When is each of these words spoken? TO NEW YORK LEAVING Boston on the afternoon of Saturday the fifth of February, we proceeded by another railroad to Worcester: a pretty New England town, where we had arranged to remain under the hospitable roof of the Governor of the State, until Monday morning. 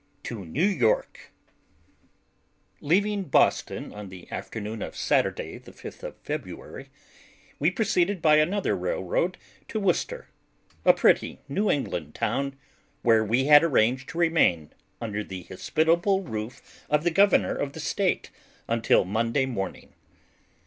TO 0.23 0.43
NEW 0.43 0.65
YORK 0.65 1.31
LEAVING 2.79 3.25
Boston 3.25 3.93
on 3.93 4.09
the 4.09 4.27
afternoon 4.31 4.81
of 4.81 4.95
Saturday 4.95 5.59
the 5.59 5.71
fifth 5.71 6.03
of 6.03 6.17
February, 6.23 6.89
we 7.59 7.69
proceeded 7.69 8.19
by 8.19 8.37
another 8.37 8.75
railroad 8.75 9.37
to 9.67 9.79
Worcester: 9.79 10.27
a 10.85 10.91
pretty 10.91 11.37
New 11.47 11.69
England 11.69 12.15
town, 12.15 12.57
where 13.03 13.23
we 13.23 13.45
had 13.45 13.63
arranged 13.63 14.09
to 14.09 14.17
remain 14.17 14.73
under 14.99 15.23
the 15.23 15.43
hospitable 15.43 16.23
roof 16.23 16.83
of 16.89 17.03
the 17.03 17.11
Governor 17.11 17.53
of 17.55 17.73
the 17.73 17.79
State, 17.79 18.31
until 18.67 19.05
Monday 19.05 19.45
morning. 19.45 19.93